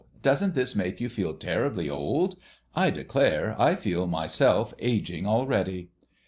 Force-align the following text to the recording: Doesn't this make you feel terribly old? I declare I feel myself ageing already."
Doesn't 0.23 0.55
this 0.55 0.75
make 0.75 0.99
you 0.99 1.09
feel 1.09 1.35
terribly 1.35 1.87
old? 1.87 2.35
I 2.75 2.89
declare 2.89 3.55
I 3.61 3.75
feel 3.75 4.07
myself 4.07 4.73
ageing 4.79 5.27
already." 5.27 5.89